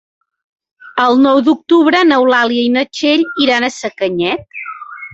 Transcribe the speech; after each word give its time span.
El 1.03 1.21
nou 1.25 1.41
d'octubre 1.49 2.03
n'Eulàlia 2.09 2.65
i 2.71 2.75
na 2.79 2.87
Txell 2.91 3.29
iran 3.49 3.67
a 3.67 3.73
Sacanyet. 3.81 4.63